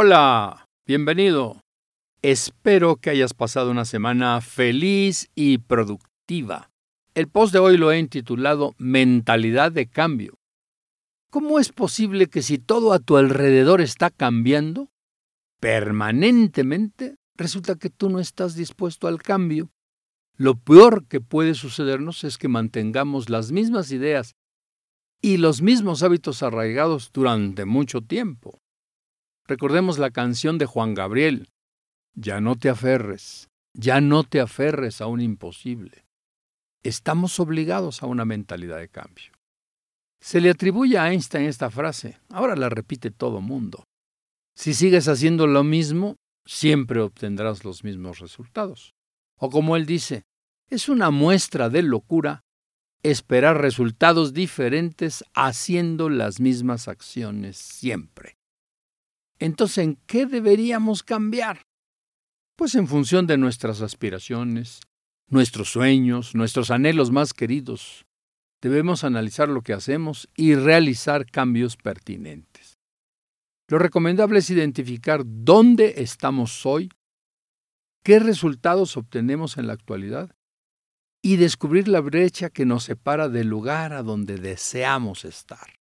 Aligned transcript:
Hola, 0.00 0.64
bienvenido. 0.86 1.60
Espero 2.22 2.98
que 2.98 3.10
hayas 3.10 3.34
pasado 3.34 3.72
una 3.72 3.84
semana 3.84 4.40
feliz 4.40 5.28
y 5.34 5.58
productiva. 5.58 6.70
El 7.16 7.26
post 7.26 7.52
de 7.52 7.58
hoy 7.58 7.76
lo 7.76 7.90
he 7.90 7.98
intitulado 7.98 8.76
Mentalidad 8.78 9.72
de 9.72 9.88
cambio. 9.88 10.34
¿Cómo 11.32 11.58
es 11.58 11.72
posible 11.72 12.28
que 12.28 12.42
si 12.42 12.58
todo 12.58 12.92
a 12.92 13.00
tu 13.00 13.16
alrededor 13.16 13.80
está 13.80 14.10
cambiando, 14.10 14.88
permanentemente, 15.58 17.16
resulta 17.34 17.74
que 17.74 17.90
tú 17.90 18.08
no 18.08 18.20
estás 18.20 18.54
dispuesto 18.54 19.08
al 19.08 19.20
cambio? 19.20 19.68
Lo 20.36 20.54
peor 20.54 21.08
que 21.08 21.20
puede 21.20 21.54
sucedernos 21.54 22.22
es 22.22 22.38
que 22.38 22.46
mantengamos 22.46 23.30
las 23.30 23.50
mismas 23.50 23.90
ideas 23.90 24.36
y 25.20 25.38
los 25.38 25.60
mismos 25.60 26.04
hábitos 26.04 26.44
arraigados 26.44 27.10
durante 27.12 27.64
mucho 27.64 28.00
tiempo. 28.00 28.60
Recordemos 29.48 29.98
la 29.98 30.10
canción 30.10 30.58
de 30.58 30.66
Juan 30.66 30.92
Gabriel, 30.92 31.48
Ya 32.14 32.38
no 32.40 32.56
te 32.56 32.68
aferres, 32.68 33.48
ya 33.72 34.02
no 34.02 34.22
te 34.22 34.40
aferres 34.40 35.00
a 35.00 35.06
un 35.06 35.22
imposible. 35.22 36.04
Estamos 36.82 37.40
obligados 37.40 38.02
a 38.02 38.06
una 38.06 38.26
mentalidad 38.26 38.78
de 38.78 38.90
cambio. 38.90 39.32
Se 40.20 40.42
le 40.42 40.50
atribuye 40.50 40.98
a 40.98 41.10
Einstein 41.10 41.46
esta 41.46 41.70
frase, 41.70 42.18
ahora 42.28 42.56
la 42.56 42.68
repite 42.68 43.10
todo 43.10 43.40
mundo. 43.40 43.84
Si 44.54 44.74
sigues 44.74 45.08
haciendo 45.08 45.46
lo 45.46 45.64
mismo, 45.64 46.16
siempre 46.44 47.00
obtendrás 47.00 47.64
los 47.64 47.84
mismos 47.84 48.18
resultados. 48.18 48.92
O 49.38 49.48
como 49.48 49.76
él 49.76 49.86
dice, 49.86 50.24
es 50.68 50.90
una 50.90 51.10
muestra 51.10 51.70
de 51.70 51.82
locura 51.82 52.42
esperar 53.02 53.62
resultados 53.62 54.34
diferentes 54.34 55.24
haciendo 55.32 56.10
las 56.10 56.38
mismas 56.38 56.88
acciones 56.88 57.56
siempre. 57.56 58.37
Entonces, 59.38 59.78
¿en 59.78 59.96
qué 60.06 60.26
deberíamos 60.26 61.02
cambiar? 61.02 61.62
Pues 62.56 62.74
en 62.74 62.88
función 62.88 63.26
de 63.26 63.38
nuestras 63.38 63.80
aspiraciones, 63.82 64.80
nuestros 65.28 65.70
sueños, 65.70 66.34
nuestros 66.34 66.70
anhelos 66.70 67.10
más 67.10 67.32
queridos. 67.32 68.04
Debemos 68.60 69.04
analizar 69.04 69.48
lo 69.48 69.62
que 69.62 69.72
hacemos 69.72 70.28
y 70.34 70.54
realizar 70.54 71.26
cambios 71.26 71.76
pertinentes. 71.76 72.78
Lo 73.68 73.78
recomendable 73.78 74.40
es 74.40 74.50
identificar 74.50 75.22
dónde 75.24 75.94
estamos 75.98 76.66
hoy, 76.66 76.90
qué 78.02 78.18
resultados 78.18 78.96
obtenemos 78.96 79.58
en 79.58 79.66
la 79.66 79.74
actualidad 79.74 80.34
y 81.22 81.36
descubrir 81.36 81.86
la 81.86 82.00
brecha 82.00 82.50
que 82.50 82.64
nos 82.64 82.84
separa 82.84 83.28
del 83.28 83.48
lugar 83.48 83.92
a 83.92 84.02
donde 84.02 84.36
deseamos 84.36 85.24
estar. 85.24 85.77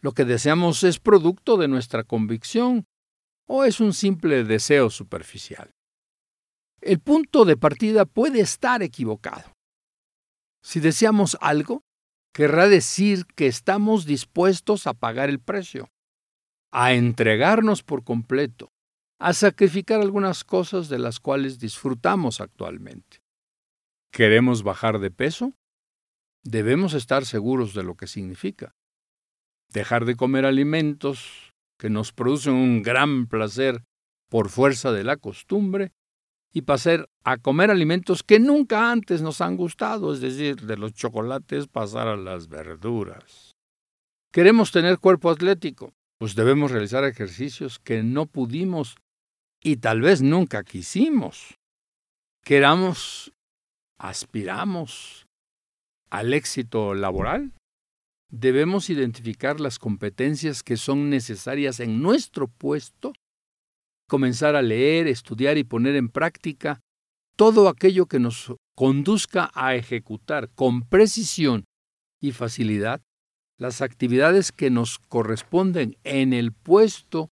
Lo 0.00 0.12
que 0.12 0.24
deseamos 0.24 0.82
es 0.82 0.98
producto 0.98 1.56
de 1.56 1.68
nuestra 1.68 2.04
convicción 2.04 2.86
o 3.46 3.64
es 3.64 3.80
un 3.80 3.92
simple 3.92 4.44
deseo 4.44 4.90
superficial. 4.90 5.70
El 6.80 7.00
punto 7.00 7.44
de 7.44 7.56
partida 7.56 8.06
puede 8.06 8.40
estar 8.40 8.82
equivocado. 8.82 9.52
Si 10.62 10.80
deseamos 10.80 11.36
algo, 11.40 11.82
querrá 12.32 12.68
decir 12.68 13.26
que 13.34 13.46
estamos 13.46 14.06
dispuestos 14.06 14.86
a 14.86 14.94
pagar 14.94 15.28
el 15.28 15.40
precio, 15.40 15.88
a 16.72 16.94
entregarnos 16.94 17.82
por 17.82 18.04
completo, 18.04 18.70
a 19.18 19.34
sacrificar 19.34 20.00
algunas 20.00 20.44
cosas 20.44 20.88
de 20.88 20.98
las 20.98 21.20
cuales 21.20 21.58
disfrutamos 21.58 22.40
actualmente. 22.40 23.18
¿Queremos 24.10 24.62
bajar 24.62 24.98
de 24.98 25.10
peso? 25.10 25.52
Debemos 26.42 26.94
estar 26.94 27.26
seguros 27.26 27.74
de 27.74 27.82
lo 27.82 27.96
que 27.96 28.06
significa. 28.06 28.72
Dejar 29.72 30.04
de 30.04 30.16
comer 30.16 30.44
alimentos 30.44 31.52
que 31.78 31.90
nos 31.90 32.12
producen 32.12 32.54
un 32.54 32.82
gran 32.82 33.26
placer 33.26 33.84
por 34.28 34.48
fuerza 34.48 34.92
de 34.92 35.04
la 35.04 35.16
costumbre 35.16 35.92
y 36.52 36.62
pasar 36.62 37.08
a 37.24 37.38
comer 37.38 37.70
alimentos 37.70 38.22
que 38.22 38.40
nunca 38.40 38.90
antes 38.90 39.22
nos 39.22 39.40
han 39.40 39.56
gustado, 39.56 40.12
es 40.12 40.20
decir, 40.20 40.62
de 40.62 40.76
los 40.76 40.92
chocolates 40.94 41.68
pasar 41.68 42.08
a 42.08 42.16
las 42.16 42.48
verduras. 42.48 43.52
¿Queremos 44.32 44.72
tener 44.72 44.98
cuerpo 44.98 45.30
atlético? 45.30 45.92
Pues 46.18 46.34
debemos 46.34 46.70
realizar 46.70 47.04
ejercicios 47.04 47.78
que 47.78 48.02
no 48.02 48.26
pudimos 48.26 48.96
y 49.62 49.76
tal 49.76 50.00
vez 50.00 50.22
nunca 50.22 50.64
quisimos. 50.64 51.54
Queramos 52.44 53.32
aspiramos 54.00 55.26
al 56.10 56.32
éxito 56.32 56.94
laboral, 56.94 57.52
debemos 58.30 58.90
identificar 58.90 59.60
las 59.60 59.78
competencias 59.78 60.62
que 60.62 60.76
son 60.76 61.10
necesarias 61.10 61.80
en 61.80 62.00
nuestro 62.00 62.48
puesto, 62.48 63.12
comenzar 64.08 64.56
a 64.56 64.62
leer, 64.62 65.06
estudiar 65.06 65.58
y 65.58 65.64
poner 65.64 65.96
en 65.96 66.08
práctica 66.08 66.80
todo 67.36 67.68
aquello 67.68 68.06
que 68.06 68.18
nos 68.18 68.52
conduzca 68.76 69.50
a 69.54 69.74
ejecutar 69.74 70.48
con 70.50 70.82
precisión 70.82 71.64
y 72.20 72.32
facilidad 72.32 73.02
las 73.58 73.82
actividades 73.82 74.52
que 74.52 74.70
nos 74.70 74.98
corresponden 74.98 75.96
en 76.04 76.32
el 76.32 76.52
puesto 76.52 77.28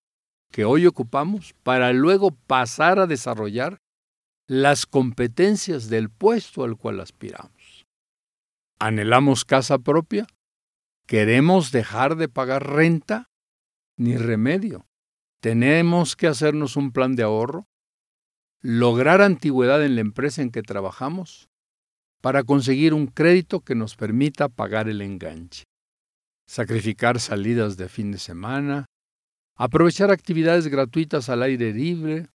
que 0.51 0.65
hoy 0.65 0.85
ocupamos 0.85 1.53
para 1.63 1.93
luego 1.93 2.31
pasar 2.31 2.99
a 2.99 3.07
desarrollar 3.07 3.79
las 4.47 4.85
competencias 4.85 5.89
del 5.89 6.09
puesto 6.09 6.63
al 6.63 6.77
cual 6.77 6.99
aspiramos. 7.01 7.85
¿Anhelamos 8.79 9.43
casa 9.43 9.77
propia? 9.77 10.27
¿Queremos 11.07 11.71
dejar 11.71 12.17
de 12.17 12.27
pagar 12.27 12.67
renta? 12.67 13.29
Ni 13.97 14.17
remedio. 14.17 14.85
¿Tenemos 15.41 16.17
que 16.17 16.27
hacernos 16.27 16.75
un 16.75 16.91
plan 16.91 17.15
de 17.15 17.23
ahorro? 17.23 17.65
¿Lograr 18.61 19.21
antigüedad 19.21 19.83
en 19.85 19.95
la 19.95 20.01
empresa 20.01 20.41
en 20.41 20.51
que 20.51 20.63
trabajamos? 20.63 21.49
Para 22.21 22.43
conseguir 22.43 22.93
un 22.93 23.07
crédito 23.07 23.61
que 23.61 23.73
nos 23.73 23.95
permita 23.95 24.49
pagar 24.49 24.89
el 24.89 25.01
enganche. 25.01 25.63
Sacrificar 26.45 27.21
salidas 27.21 27.77
de 27.77 27.87
fin 27.87 28.11
de 28.11 28.17
semana. 28.17 28.85
Aprovechar 29.55 30.11
actividades 30.11 30.67
gratuitas 30.67 31.29
al 31.29 31.41
aire 31.41 31.71
libre 31.73 32.27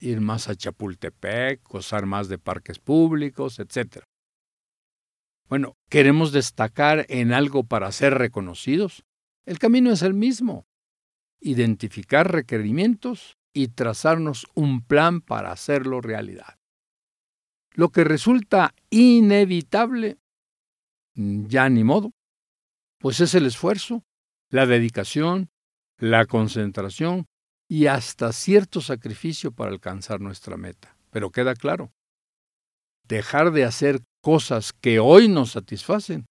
ir 0.00 0.20
más 0.20 0.48
a 0.48 0.56
Chapultepec, 0.56 1.62
gozar 1.68 2.06
más 2.06 2.28
de 2.28 2.38
parques 2.38 2.78
públicos, 2.78 3.58
etc. 3.58 4.02
Bueno, 5.50 5.76
¿queremos 5.88 6.30
destacar 6.30 7.06
en 7.08 7.32
algo 7.32 7.64
para 7.64 7.90
ser 7.90 8.14
reconocidos? 8.14 9.04
El 9.44 9.58
camino 9.58 9.90
es 9.90 10.02
el 10.02 10.14
mismo. 10.14 10.68
Identificar 11.40 12.30
requerimientos 12.30 13.36
y 13.52 13.66
trazarnos 13.66 14.46
un 14.54 14.80
plan 14.80 15.20
para 15.20 15.50
hacerlo 15.50 16.00
realidad. 16.00 16.60
Lo 17.72 17.88
que 17.88 18.04
resulta 18.04 18.76
inevitable, 18.90 20.18
ya 21.14 21.68
ni 21.68 21.82
modo, 21.82 22.12
pues 23.00 23.18
es 23.18 23.34
el 23.34 23.46
esfuerzo, 23.46 24.04
la 24.50 24.66
dedicación, 24.66 25.50
la 25.98 26.26
concentración 26.26 27.26
y 27.68 27.86
hasta 27.86 28.32
cierto 28.32 28.80
sacrificio 28.80 29.50
para 29.50 29.72
alcanzar 29.72 30.20
nuestra 30.20 30.56
meta. 30.56 30.96
Pero 31.10 31.32
queda 31.32 31.56
claro, 31.56 31.92
dejar 33.08 33.50
de 33.50 33.64
hacer 33.64 34.00
cosas 34.20 34.72
que 34.72 34.98
hoy 34.98 35.28
nos 35.28 35.52
satisfacen 35.52 36.26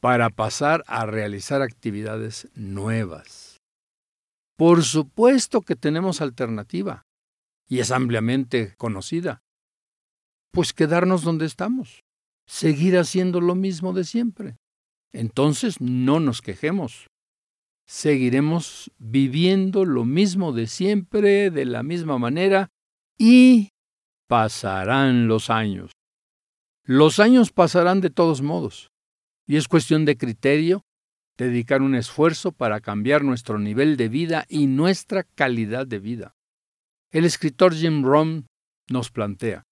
para 0.00 0.30
pasar 0.30 0.84
a 0.86 1.06
realizar 1.06 1.62
actividades 1.62 2.48
nuevas. 2.54 3.58
Por 4.56 4.82
supuesto 4.82 5.62
que 5.62 5.76
tenemos 5.76 6.20
alternativa 6.20 7.02
y 7.68 7.80
es 7.80 7.90
ampliamente 7.90 8.74
conocida. 8.76 9.40
Pues 10.52 10.72
quedarnos 10.72 11.22
donde 11.22 11.46
estamos, 11.46 12.00
seguir 12.46 12.96
haciendo 12.98 13.40
lo 13.40 13.54
mismo 13.54 13.92
de 13.92 14.04
siempre. 14.04 14.56
Entonces 15.12 15.80
no 15.80 16.20
nos 16.20 16.42
quejemos, 16.42 17.06
seguiremos 17.86 18.90
viviendo 18.98 19.84
lo 19.84 20.04
mismo 20.04 20.52
de 20.52 20.66
siempre, 20.66 21.50
de 21.50 21.64
la 21.64 21.82
misma 21.82 22.18
manera, 22.18 22.68
y 23.18 23.70
pasarán 24.28 25.28
los 25.28 25.50
años. 25.50 25.92
Los 26.90 27.18
años 27.18 27.52
pasarán 27.52 28.00
de 28.00 28.08
todos 28.08 28.40
modos, 28.40 28.90
y 29.46 29.56
es 29.56 29.68
cuestión 29.68 30.06
de 30.06 30.16
criterio 30.16 30.86
dedicar 31.36 31.82
un 31.82 31.94
esfuerzo 31.94 32.50
para 32.50 32.80
cambiar 32.80 33.24
nuestro 33.24 33.58
nivel 33.58 33.98
de 33.98 34.08
vida 34.08 34.46
y 34.48 34.68
nuestra 34.68 35.22
calidad 35.22 35.86
de 35.86 35.98
vida. 35.98 36.34
El 37.12 37.26
escritor 37.26 37.74
Jim 37.74 38.02
Rohn 38.02 38.46
nos 38.88 39.10
plantea, 39.10 39.64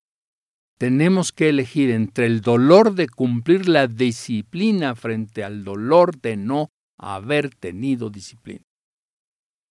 tenemos 0.76 1.32
que 1.32 1.48
elegir 1.48 1.88
entre 1.88 2.26
el 2.26 2.42
dolor 2.42 2.94
de 2.94 3.08
cumplir 3.08 3.66
la 3.66 3.86
disciplina 3.86 4.94
frente 4.94 5.42
al 5.42 5.64
dolor 5.64 6.20
de 6.20 6.36
no 6.36 6.68
haber 6.98 7.48
tenido 7.48 8.10
disciplina. 8.10 8.66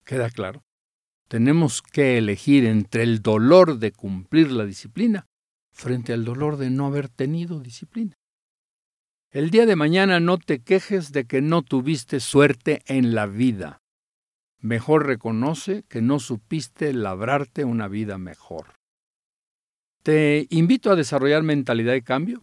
¿Queda 0.04 0.32
claro? 0.32 0.64
Tenemos 1.28 1.84
que 1.84 2.18
elegir 2.18 2.66
entre 2.66 3.04
el 3.04 3.22
dolor 3.22 3.78
de 3.78 3.92
cumplir 3.92 4.52
la 4.52 4.66
disciplina 4.66 5.28
frente 5.76 6.14
al 6.14 6.24
dolor 6.24 6.58
de 6.58 6.70
no 6.70 6.88
haber 6.88 7.10
tenido 7.10 7.60
disciplina. 7.60 8.16
El 9.30 9.50
día 9.50 9.66
de 9.66 9.76
mañana 9.76 10.22
no 10.22 10.38
te 10.38 10.60
quejes 10.60 11.12
de 11.12 11.26
que 11.26 11.42
no 11.42 11.62
tuviste 11.62 12.22
suerte 12.22 12.82
en 12.86 13.14
la 13.14 13.28
vida. 13.28 13.82
mejor 14.62 15.06
reconoce 15.06 15.84
que 15.84 16.02
no 16.02 16.20
supiste 16.20 16.92
labrarte 16.92 17.66
una 17.66 17.88
vida 17.88 18.18
mejor. 18.18 18.74
Te 20.02 20.48
invito 20.50 20.90
a 20.90 20.96
desarrollar 20.96 21.44
mentalidad 21.44 21.94
de 21.94 22.02
cambio 22.02 22.42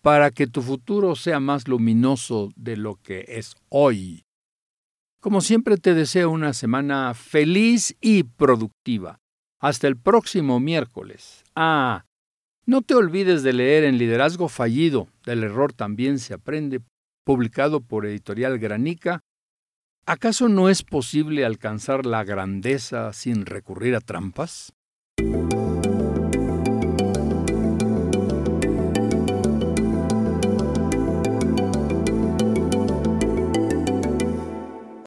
para 0.00 0.30
que 0.30 0.46
tu 0.46 0.62
futuro 0.62 1.16
sea 1.16 1.38
más 1.38 1.68
luminoso 1.68 2.50
de 2.56 2.78
lo 2.78 2.94
que 2.94 3.26
es 3.28 3.56
hoy. 3.68 4.22
Como 5.20 5.42
siempre 5.42 5.76
te 5.76 5.92
deseo 5.92 6.30
una 6.30 6.54
semana 6.54 7.12
feliz 7.12 7.94
y 8.00 8.22
productiva. 8.22 9.18
Hasta 9.58 9.86
el 9.86 9.98
próximo 9.98 10.60
miércoles. 10.60 11.44
Ah, 11.54 12.06
no 12.66 12.82
te 12.82 12.94
olvides 12.94 13.42
de 13.42 13.52
leer 13.52 13.84
en 13.84 13.98
Liderazgo 13.98 14.48
Fallido, 14.48 15.08
del 15.24 15.44
error 15.44 15.72
también 15.72 16.18
se 16.18 16.34
aprende, 16.34 16.80
publicado 17.24 17.80
por 17.80 18.06
Editorial 18.06 18.58
Granica. 18.58 19.20
¿Acaso 20.06 20.48
no 20.48 20.68
es 20.68 20.82
posible 20.82 21.44
alcanzar 21.44 22.06
la 22.06 22.24
grandeza 22.24 23.12
sin 23.12 23.46
recurrir 23.46 23.94
a 23.94 24.00
trampas? 24.00 24.72